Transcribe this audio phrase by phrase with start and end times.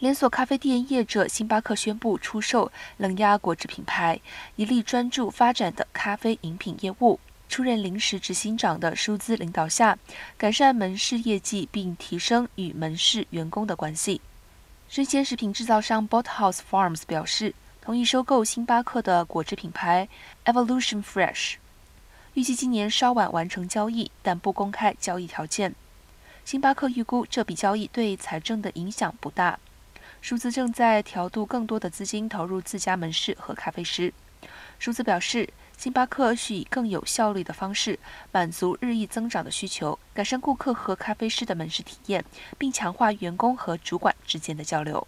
[0.00, 4.18] 连锁咖啡店业者星巴克宣布出售冷压果汁品牌，
[4.56, 7.20] 一力专注发展的咖啡饮品业务。
[7.50, 9.98] 出任临时执行长的舒兹领导下，
[10.38, 14.22] 改善门市业绩，并提升与门市员工的关系。
[14.88, 20.08] 生鲜食品制造商 Bolthouse Farms 表示，同意收购星巴克的果汁品牌
[20.46, 21.56] Evolution Fresh，
[22.32, 25.74] 预计今年稍晚完成交易，但不公开交易条件。
[26.46, 29.58] 星巴克预估这笔交易对财政的影响不大。
[30.20, 34.12] 数字正在调度更多的资金投入自家门市和咖啡师。
[34.78, 37.98] 数字表示，星巴克需以更有效率的方式
[38.32, 42.24] 满足日益增长的需求，改善顾客和咖啡师的门市体验，
[42.56, 45.06] 并强化员工和主管之间的交流。